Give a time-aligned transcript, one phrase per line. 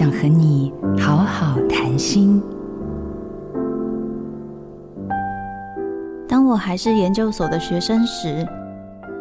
[0.00, 2.42] 想和你好好谈心。
[6.26, 8.48] 当我还是研究所的学生时，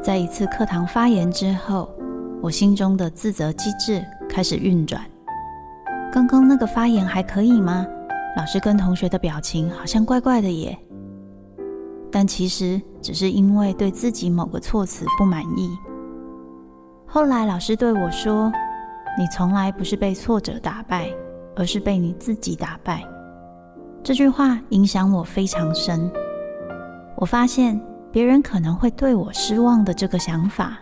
[0.00, 1.90] 在一次课堂发言之后，
[2.40, 5.02] 我心中的自责机制开始运转。
[6.12, 7.84] 刚刚那个发言还可以吗？
[8.36, 10.78] 老师跟同学的表情好像怪怪的耶。
[12.08, 15.76] 但其实只是因为对自己某个措辞不满意。
[17.04, 18.52] 后来老师对我说
[19.16, 21.08] ：“你从来不是被挫折打败，
[21.54, 23.04] 而是被你自己打败。”
[24.02, 26.10] 这句话影响我非常深。
[27.16, 27.80] 我发现
[28.12, 30.78] 别人可能会对我失望的这个想法，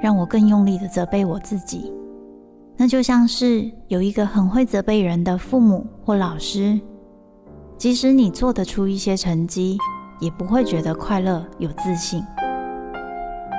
[0.00, 1.92] 让我更用力的责备我自己。
[2.76, 6.80] 那就像是有一个很会责备人的父母或老师，
[7.76, 9.76] 即使你做得出一些成绩，
[10.18, 12.24] 也不会觉得快乐、有自信。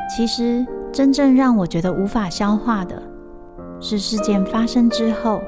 [0.09, 3.01] 其实，真正让我觉得无法消化的，
[3.84, 5.41] 是事件发生之后，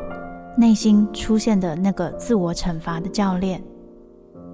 [0.58, 3.62] 内心出现的那个自我惩罚的教练。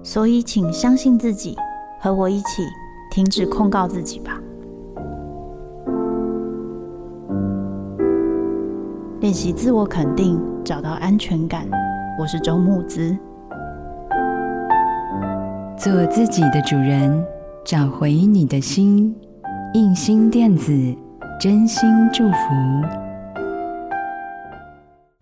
[0.02, 1.56] 所以，请相信自己，
[1.98, 2.62] 和我一起
[3.10, 4.38] 停止控告自己吧。
[9.20, 11.66] 练习自我肯定，找到安全感。
[12.18, 13.16] 我是周木子，
[15.76, 17.24] 做自己的主人，
[17.64, 19.16] 找回你的心。
[19.72, 20.72] 印心电子，
[21.40, 23.09] 真心祝福。